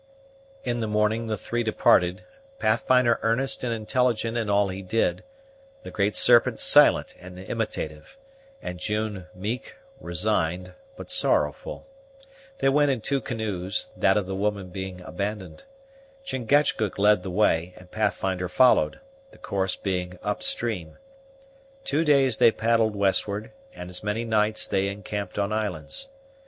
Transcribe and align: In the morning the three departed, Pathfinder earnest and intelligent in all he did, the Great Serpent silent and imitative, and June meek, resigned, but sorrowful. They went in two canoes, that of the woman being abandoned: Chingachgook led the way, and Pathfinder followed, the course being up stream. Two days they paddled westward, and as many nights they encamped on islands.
In 0.63 0.79
the 0.79 0.87
morning 0.87 1.27
the 1.27 1.37
three 1.37 1.61
departed, 1.61 2.23
Pathfinder 2.57 3.19
earnest 3.21 3.63
and 3.63 3.71
intelligent 3.71 4.35
in 4.35 4.49
all 4.49 4.69
he 4.69 4.81
did, 4.81 5.23
the 5.83 5.91
Great 5.91 6.15
Serpent 6.15 6.59
silent 6.59 7.13
and 7.19 7.37
imitative, 7.37 8.17
and 8.63 8.79
June 8.79 9.27
meek, 9.35 9.75
resigned, 9.99 10.73
but 10.97 11.11
sorrowful. 11.11 11.85
They 12.57 12.69
went 12.69 12.89
in 12.89 13.01
two 13.01 13.21
canoes, 13.21 13.91
that 13.95 14.17
of 14.17 14.25
the 14.25 14.33
woman 14.33 14.69
being 14.69 15.01
abandoned: 15.01 15.65
Chingachgook 16.25 16.97
led 16.97 17.21
the 17.21 17.29
way, 17.29 17.75
and 17.77 17.91
Pathfinder 17.91 18.49
followed, 18.49 18.99
the 19.29 19.37
course 19.37 19.75
being 19.75 20.17
up 20.23 20.41
stream. 20.41 20.97
Two 21.83 22.03
days 22.03 22.39
they 22.39 22.49
paddled 22.51 22.95
westward, 22.95 23.51
and 23.71 23.87
as 23.91 24.03
many 24.03 24.25
nights 24.25 24.67
they 24.67 24.87
encamped 24.87 25.37
on 25.37 25.53
islands. 25.53 26.09